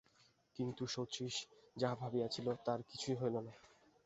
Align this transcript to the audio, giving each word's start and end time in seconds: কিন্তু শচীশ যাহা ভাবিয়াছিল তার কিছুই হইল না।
কিন্তু 0.59 0.83
শচীশ 0.87 1.35
যাহা 1.77 1.95
ভাবিয়াছিল 1.95 2.47
তার 2.65 2.79
কিছুই 2.89 3.15
হইল 3.15 3.35
না। 3.37 3.53